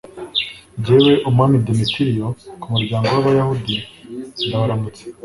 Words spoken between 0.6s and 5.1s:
jyewe umwami demetiriyo, ku muryango w'abayahudi. ndabaramutsa